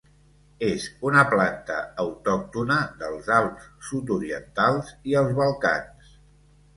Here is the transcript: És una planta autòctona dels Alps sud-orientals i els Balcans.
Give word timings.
És 0.67 0.85
una 1.09 1.25
planta 1.33 1.75
autòctona 2.03 2.77
dels 3.01 3.29
Alps 3.35 3.67
sud-orientals 3.89 4.89
i 5.13 5.15
els 5.23 5.37
Balcans. 5.41 6.09